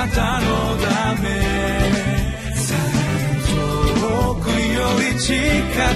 [0.00, 0.46] なたの
[0.78, 1.28] ため。
[4.00, 5.34] 遠くより近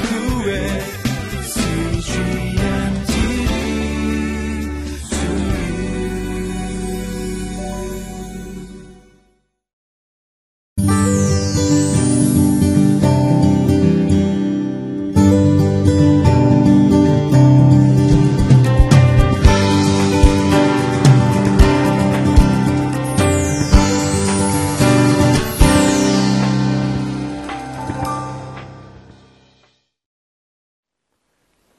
[0.08, 0.13] く。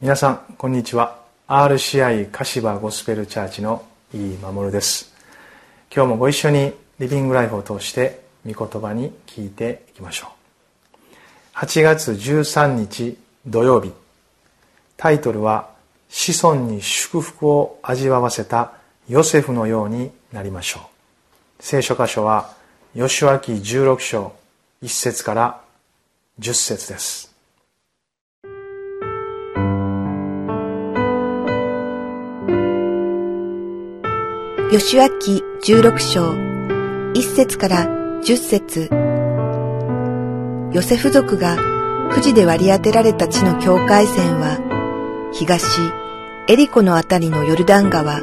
[0.06, 1.20] 皆さんこんにちは。
[1.48, 5.12] RCI 柏ゴスペルチャーチの井守です。
[5.92, 10.28] 今日もご一緒にリビングライフを通して御言葉に聞いていきましょ
[11.56, 11.58] う。
[11.58, 13.94] 8月13日土曜日。
[14.96, 15.72] タイトルは
[16.08, 18.74] 「子孫に祝福を味わわせた
[19.10, 20.84] ヨセフのようになりましょう」
[21.66, 22.54] 聖書箇所は
[22.96, 24.34] 吉脇16章
[24.84, 25.62] 1節から
[26.40, 27.35] 10節です。
[34.78, 36.36] 吉脇十六章、
[37.14, 37.88] 一節から
[38.22, 38.90] 十節。
[40.74, 41.56] ヨセフ族が
[42.12, 45.80] 富士で割り当てられた地の境界線は、東、
[46.50, 48.20] エリコのあたりのヨルダン川、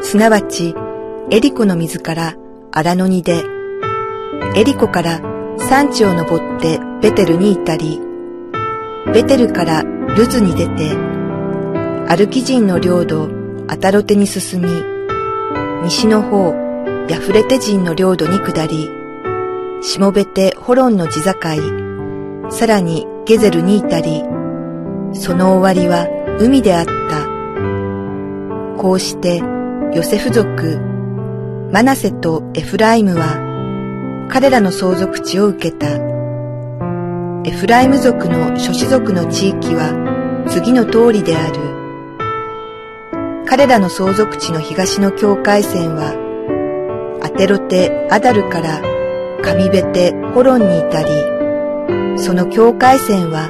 [0.00, 0.76] すなわち、
[1.32, 2.36] エリコの水から
[2.70, 3.44] 荒野に出、
[4.54, 5.20] エリコから
[5.58, 8.00] 山地を登ってベテルに至り、
[9.12, 10.96] ベテルからルズに出て、
[12.06, 13.28] アルキ人の領土
[13.66, 14.97] アタロテに進み、
[15.84, 16.54] 西の方、
[17.08, 18.90] ヤフレテ人の領土に下り、
[19.80, 24.22] しもべてホロンの地境、さらにゲゼルに至り、
[25.12, 26.06] その終わりは
[26.40, 26.92] 海であった。
[28.76, 29.38] こうして、
[29.94, 30.78] ヨセフ族、
[31.72, 35.86] マナセとエフライムは、彼らの相続地を受けた。
[37.44, 41.67] エフライム族の諸子族の地域は次の通りである。
[43.48, 46.12] 彼らの相続地の東の境界線は、
[47.22, 48.82] アテロテ・アダルから
[49.42, 53.48] 上ベテ・ホロンに至り、その境界線は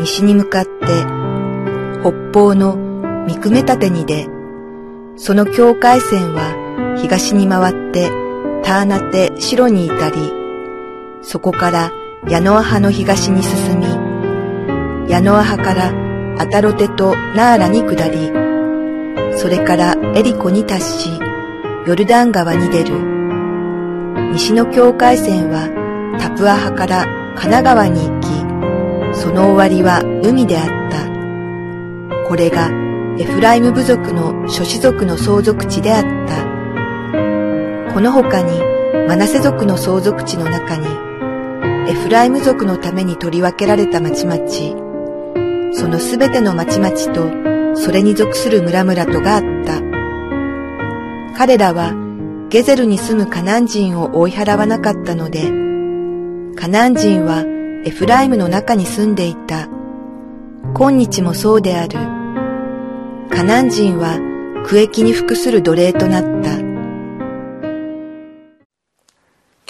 [0.00, 0.70] 西に向かって
[2.02, 2.74] 北方の
[3.28, 4.26] 三組立てにで、
[5.14, 8.10] その境界線は東に回って
[8.64, 10.32] ターナテ・シロに至り、
[11.22, 11.92] そこから
[12.28, 13.86] ヤノア派の東に進み、
[15.08, 15.92] ヤノア派から
[16.42, 18.45] アタロテとナーラに下り、
[19.36, 21.10] それからエリコに達し、
[21.86, 22.94] ヨルダン川に出る。
[24.32, 25.68] 西の境界線は
[26.18, 27.04] タプア派から
[27.36, 32.28] 神奈川に行き、その終わりは海であった。
[32.28, 32.70] これが
[33.18, 37.92] エフライム部族の諸子族の相続地であった。
[37.92, 38.60] この他に
[39.06, 40.86] マナセ族の相続地の中に、
[41.90, 49.80] エフライム族のために取り分けられた町々、そのすべての町々とそれに属する村々とがあった。
[51.36, 51.92] 彼らは
[52.48, 55.42] ゲゼルに住むカナン人を追い払わなかったので、
[56.58, 57.44] カナン人は
[57.84, 59.68] エフライムの中に住んでいた。
[60.74, 61.98] 今日もそうである。
[63.30, 64.18] カナン人は
[64.66, 66.66] 区域に服する奴隷となった。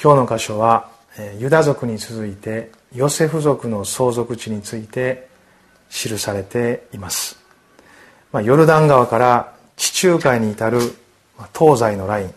[0.02, 0.90] 今日の箇所は
[1.38, 5.28] ユダ族に続いてヨセフ族の相続地について
[5.90, 7.45] 記されています
[8.36, 10.78] まあ、ヨルダン川から地中海に至る
[11.58, 12.34] 東西のラインで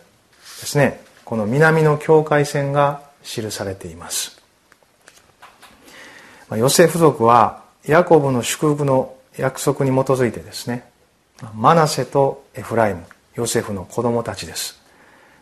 [0.66, 1.02] すね。
[1.26, 4.42] この南の境界線が記されています、
[6.48, 10.90] ま、ヨセフ族はヤコブの祝福の約束に基づいてですね
[11.54, 13.04] マナセとエフライム
[13.36, 14.82] ヨセフの子供たちです。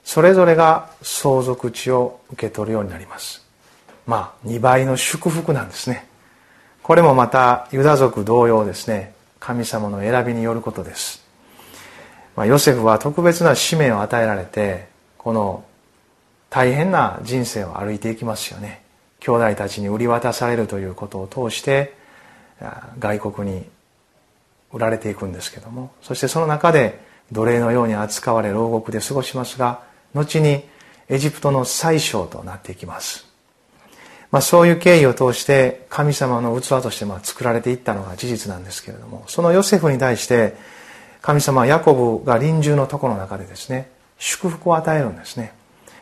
[0.04, 3.46] それぞれが相続地を受け取るようになります。
[4.08, 6.08] まあ2倍の祝福なんですね。
[6.82, 9.16] これもまたユダ族同様ですね。
[9.48, 11.26] 神様の選びによることです、
[12.36, 15.64] まあ、ヨセフは特別な使命を与えられてこの
[16.50, 18.82] 大変な人生を歩いていきますよね。
[19.20, 21.94] 兄弟たちに売り渡されるということを通して
[23.00, 23.66] 外国に
[24.74, 25.92] 売られていくんですけども。
[26.02, 27.00] そしてその中で
[27.32, 29.82] 奴隷のように扱われ牢獄で過ごしますが
[30.14, 30.64] 後に
[31.10, 33.27] エジプトの宰相となっていきます。
[34.38, 40.54] まあ、そういう経緯を通して神様の器としてまあ作られていったのが事実なんですけれどもそのヨセフに対して
[41.24, 43.90] 神様はヤコブが臨終のところの中でですね
[44.20, 45.54] 祝福を与えるんですね。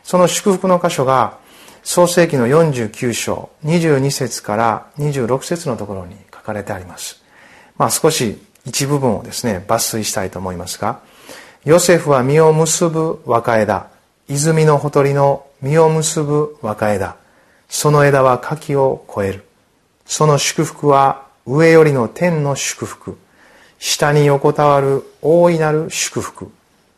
[0.04, 1.38] その祝福の箇所が
[1.82, 7.22] 創世紀の49章22節から26節のところに書かれてあります。
[7.78, 11.00] まあ少し一部分をですね抜粋したいと思いますが
[11.64, 13.88] ヨセフは実を結ぶ若枝
[14.28, 17.16] 泉のほとりの実を結ぶ若枝
[17.68, 19.44] その枝は柿を越える。
[20.04, 23.18] その祝福は上よりの天の祝福。
[23.78, 26.50] 下に横たわる大いなる祝福。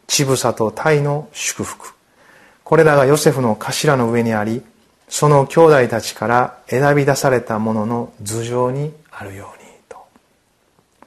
[0.07, 1.99] 乳房と鯛の祝福。
[2.69, 4.63] これらがヨセフの頭の上にあり
[5.09, 9.97] その兄弟たちから選び出されたものの頭上にあるようにと、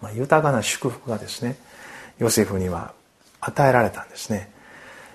[0.02, 1.58] まあ、豊かな祝福がですね
[2.18, 2.94] ヨセフには
[3.40, 4.52] 与えられたんですね、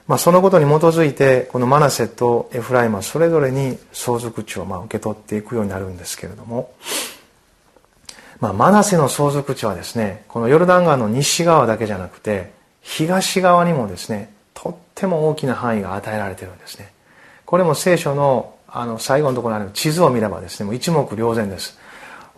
[0.09, 6.73] まあ、そのことに基づいてこのマナセとエフライムはそれぞれに相続地をまあ受け取っていくようになるんですけれども、
[8.41, 16.93] まあ、マナセの相続地はですねこのヨルダン川の西側だけじゃなくて東側にもですねとっても大きな範囲が与えられてるんですね。
[17.45, 21.79] これも聖書のあの最後のところにある地図を見ればですねもう一目瞭然です。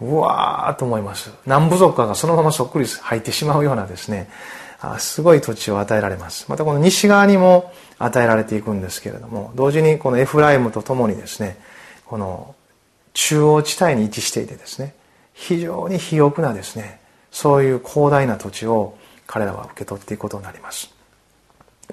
[0.00, 1.30] うわーと思います。
[1.46, 4.28] 何部族かがそのままそっくり入ってしまうようなですね
[4.98, 6.46] すごい土地を与えられます。
[6.48, 11.58] またこの西側にも与えられていくんですけれども同時にこのエフライムとともにですね
[12.04, 12.54] この
[13.12, 14.94] 中央地帯に位置していてですね
[15.34, 17.00] 非常に肥沃なですね
[17.32, 18.96] そういう広大な土地を
[19.26, 20.90] 彼らは受け取っていくことになります。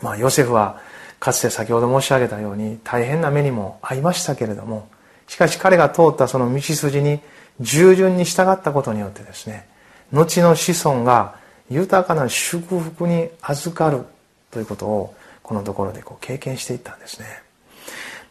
[0.01, 0.79] まあヨセフは
[1.19, 4.89] かつて先ほど申し上げたように大変な目にも遭いましたけれども
[5.27, 7.19] しかし彼が通ったその道筋に
[7.61, 9.67] 従順に従ったことによってですね
[10.11, 11.37] 後の子孫が
[11.69, 14.03] 豊かな祝福に預かる
[14.51, 17.25] ということをこのところでこう経験していったんですね、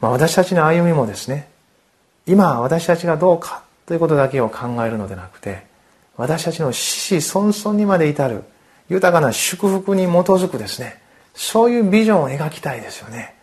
[0.01, 1.49] まあ、私たちの歩みもですね
[2.27, 5.67] 今私たちがどうかということだけを考えるのでなくて
[6.17, 8.45] 私たちの死死孫々にまで至る
[8.89, 11.01] 豊かな祝福に基づくですね
[11.35, 13.35] そういうビジョンを描きたいですよね。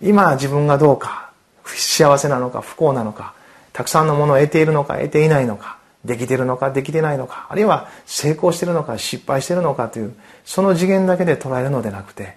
[0.00, 1.30] 今自分がどうか
[1.64, 3.34] 幸せなのか不幸なのか
[3.72, 5.77] たくさんのものを得ているのか得ていないのか
[6.08, 12.36] できてるのかできてないのかあるいは成功してるのか失敗してるのかというその次元だけで捉えるのでなくて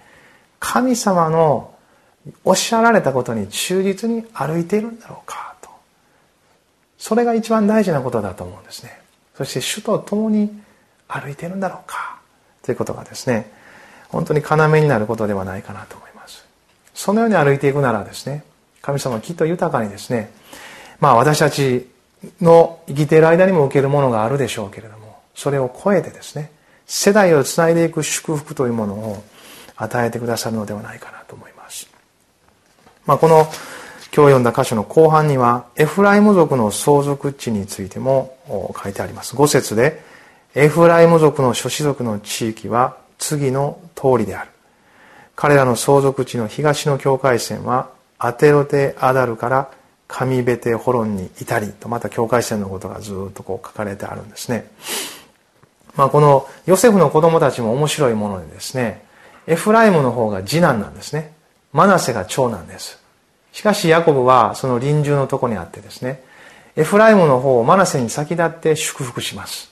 [0.59, 1.73] 神様の
[2.43, 5.69] おっしゃられたことに忠実に歩いているんだろうかと。
[6.99, 9.01] それが一番大事なことだと思うんですね。
[9.35, 10.61] そして主と共に
[11.07, 12.19] 歩いているんだろうか。
[12.61, 13.51] ということがですね
[14.09, 16.45] 本当に要になることではないかなと思います。
[16.93, 18.43] そのように歩いていくならですね
[18.81, 20.31] 神様はきっと豊かにですね
[20.99, 21.89] まあ私たち
[22.41, 26.51] の生きている間にも受けるものがあるでしょうけれどもそれを超えてですね
[26.85, 29.23] 世代をつないでいく祝福というものを
[29.75, 31.89] 与えてくださるのではないかなと思います、
[33.05, 33.47] まあ、この
[34.13, 38.35] 今日読んだ箇所の後半にはエフライム族の相続地についても
[38.83, 39.37] 書いてあります。
[39.37, 40.01] 5節で
[40.53, 44.51] エフライム族の諸子族の地域は次の通りである。
[45.37, 47.89] 彼らの相続地の東の境界線は
[48.19, 49.71] アテロテアダルから
[50.11, 54.69] 神ベテホロンに至りとまた境界線のことがずっとこう書かれてあるんですね。
[55.95, 59.05] まあ、このヨセフの子供たちも面白いものでですね、
[59.47, 61.33] エフライムの方が次男なんですね。
[61.73, 63.01] マナセが長男です。
[63.53, 66.23] しかしヤコブはその臨終のとこにあってですね、
[66.75, 69.71] エフライムの方をマナセに先立って祝福します。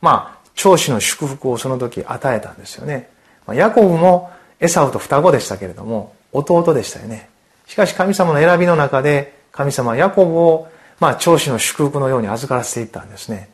[0.00, 3.08] まあ、長子の祝福をその時与えたんですよね。
[3.52, 4.30] ヤコブも
[4.60, 7.28] エサウと双子でしたけれども、弟でしたよね。
[7.66, 10.68] しかし神様の選びの中で神様はヤコブを、
[10.98, 13.50] まあ、長子の祝福のように預からせていったんですね。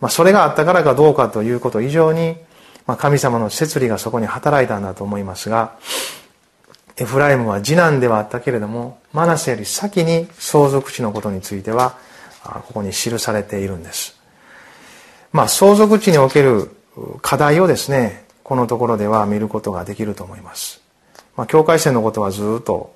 [0.00, 2.36] まあ、それがあったからかどうかということ以上に、
[2.86, 5.76] まあ、神様の摂理がそこに働いたんだと思いますが、
[6.96, 11.96] エフライムは次男ではあったけれども、マナセより先に相続地のことについては、
[12.44, 14.16] ここに記されているんです。
[15.32, 16.70] まあ、相続地における
[17.22, 20.80] 課題をですね、このところでは見ることができると思います。
[21.36, 22.94] まあ、境界線のことはずっと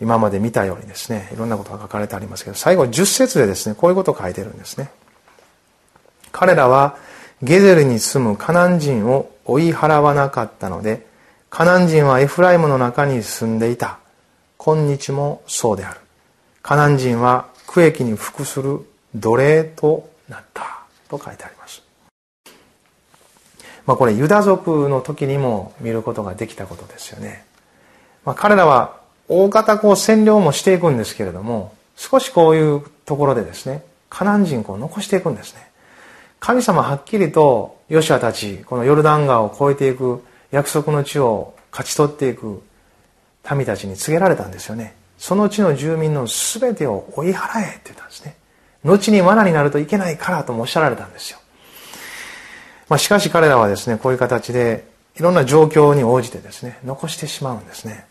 [0.00, 4.90] 今まで見たようにですねいろんなことが書かれてありますけど最後10節でですねこういうことを書いてるんですね。
[6.32, 6.96] 彼らは
[7.42, 11.06] ゲゼルに住むカナン人を追い払わなかったので
[11.48, 13.98] カナン人はエフライムの中に住んでいた。
[14.58, 16.00] 今日もそうである。
[16.62, 18.80] カナン人は区域に服する
[19.14, 20.76] 奴隷となった。
[21.08, 21.82] と書いてあります。
[23.86, 27.44] まあこれユダ族の時にも見ることができたことですよね、
[28.24, 35.66] まあ、彼らは大方こう占領もしていくんですけれども少しこういうところでですねカナン人を残していくんですね。
[36.38, 42.62] 神様はっきりとヨシアたちこのヨルダン川を越えていく約束の地を勝ち取っていく
[43.50, 44.94] 民たちに告げられたんですよね。
[45.18, 48.36] その地の住民の全てを追い払えって言ったんですね。
[48.84, 51.38] 後に罠になるといけないからともおっしゃられたんですよ、
[52.88, 58.06] まあ、しかし彼らはですねこういう形でいろんな状況に応じてですね残してしまうんですね。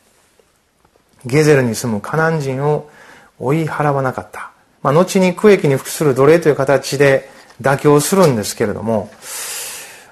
[1.25, 2.89] ゲゼルに住むカナン人を
[3.39, 4.51] 追い払わなかった。
[4.81, 7.29] まあ、後に区域に服する奴隷という形で
[7.61, 9.09] 妥協するんですけれども、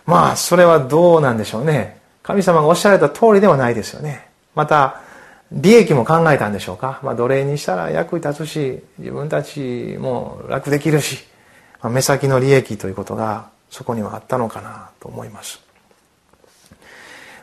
[0.05, 2.01] まあ、それはどうなんでしょうね。
[2.23, 4.27] 神様がおっしゃられた通りではないですよね。
[4.55, 5.01] また、
[5.53, 11.23] 利益も考えたんでしょうか、まあ、奴隷にしたら役に立つし自分たちも楽できるし、
[11.81, 15.61] まあ、目先の利益ということがそこにはあったのかなと思います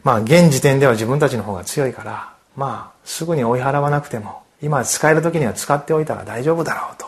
[0.03, 7.07] まあ現時点では自分たちの方が強いからまあすぐに追い払わなくても今使える時には使っておいたら大丈夫だろうと、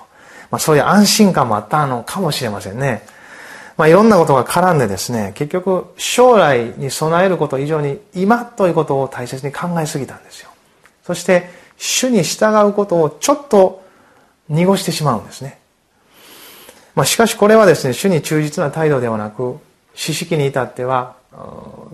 [0.50, 3.02] まあ、そういう安心感もあったのかもしれませんね。
[3.76, 10.50] まあ、いろんなことが絡んでですね結局将来に備えること以上に今ということを大切に考えすぎたんですよ。
[11.04, 13.82] そして主に従うことをちょっと
[14.48, 15.58] 濁してしまうんですね、
[16.94, 19.58] まあ、しかしこれはですね主に忠実な態度ではなく
[19.94, 21.16] 知識に至っては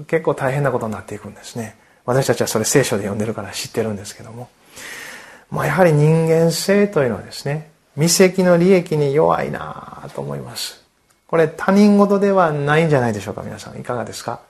[0.09, 1.77] 結構大変なことになっていくんですね。
[2.09, 4.49] 私たちはそれ聖書で読んでるから知ってるんですけども、
[5.51, 10.83] まあ、やはり人間性というのはですね未石の利益に弱いなと思います。
[11.27, 13.79] これ他人事ではないんじゃないでしょうか皆さん。
[13.79, 14.41] いかがですか、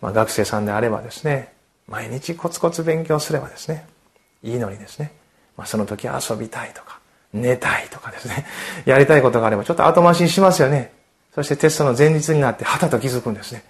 [0.00, 1.52] まあ、学生さんであればですね
[1.88, 3.84] 毎日コツコツ勉強すればですね
[4.44, 5.10] いいのにですね、
[5.56, 7.00] まあ、その時遊びたいとか
[7.32, 8.46] 寝たいとかですね
[8.84, 10.92] やりたいことがあればちょっと後回しにしますよね。
[11.34, 13.64] そしてテストの前日になってはたと気づくんですね。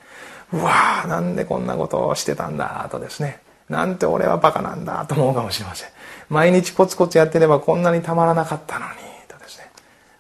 [0.53, 3.41] うわーなんでこんなことをしてたんだとですね。
[3.69, 5.89] なんて俺はバカなんだと思うかもしれません。
[6.31, 8.93] 毎日コツコツやってればこんなにたまらなかったのに
[9.29, 9.71] とですね、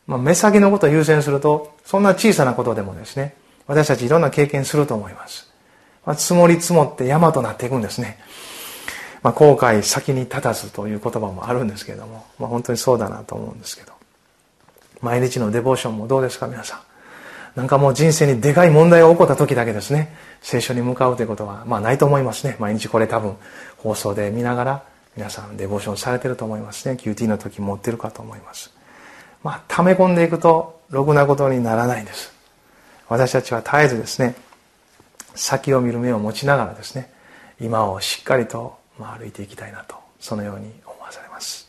[0.06, 3.34] まあ、目先のことを優先するとそんな小さなことでもですね
[3.66, 5.50] 私たちいろんな経験すると思います、
[6.06, 8.18] まあ、積もり積もって山となっていくんですね。
[9.22, 13.92] まあ、後悔先に立たずという言葉もあるんですけれども、まあ、本当にそうだなと思うんですけど。
[15.00, 16.80] 毎日のデボーションもどうですか皆さん？
[17.58, 22.54] なんかもう人生にでかい問題が起こった時だけですね、聖書に向かうということは、まあないと思いますね。
[22.60, 23.34] 毎日これ多分
[23.78, 24.82] 放送で見ながら
[25.16, 26.94] 皆さんデボーションされてると思いますね。
[26.94, 28.72] QT の時持ってるかと思います。
[29.42, 32.32] まあ溜め込んでいくとろくなことにならないんです。
[33.08, 34.36] 私たちは絶えずですね、
[35.34, 37.10] 先を見る目を持ちながらですね、
[37.60, 41.67] 今をしっかりと歩いていきたいなと、そのように思わされます。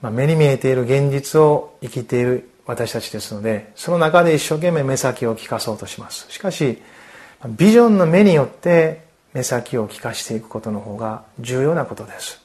[0.00, 6.26] まあ、目に見えている現実を生きている私たちですのでその中で一生懸命目先を利かそうとします。
[6.30, 6.82] しかし
[7.46, 12.42] ビジョンの目によって目先を利かしていくことの方が重要なことです、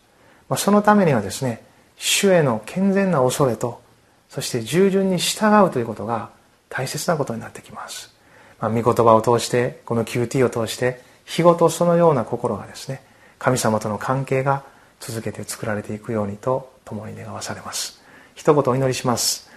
[0.50, 1.64] まあ、そのためにはですね
[1.98, 3.82] 主への健全な恐れと
[4.30, 6.30] そして従順に従うということが
[6.70, 8.14] 大切なことになってきます、
[8.60, 13.02] まあ、御言葉を通してこの QT を通して日ごとそのような心がですね
[13.40, 14.64] 神様との関係が
[15.00, 18.02] 続けて作られていくようにと共に願わされます。
[18.36, 19.50] 一言お祈りします。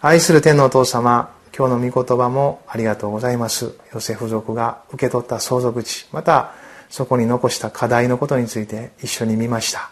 [0.00, 3.74] 愛する天のお父様今日の御言葉もありがとうございます。
[3.92, 6.52] ヨセフ族が受け取った相続地また
[6.88, 9.90] そこに残した課題のことについて一緒に見ました。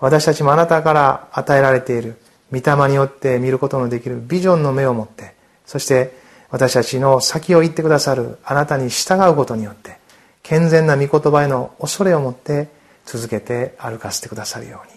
[0.00, 2.16] 私たちもあなたから与えられている
[2.52, 6.12] 御霊によって見ることのできるビジョンの目を持ってそして
[6.50, 9.98] 私たちの先を言ってくださるあなたに従うことによって
[10.42, 12.68] 健全な御言葉への恐れを持って
[13.04, 14.95] 続けて歩かせてくださるように。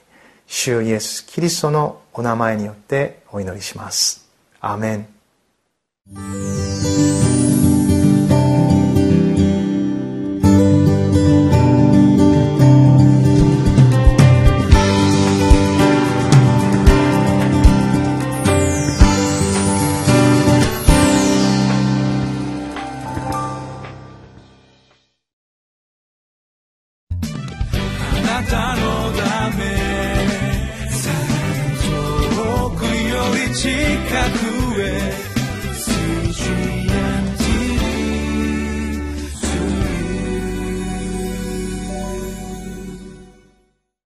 [0.51, 4.27] 主イエス・キリストのお名前によってお祈りします。
[4.59, 5.07] アメン。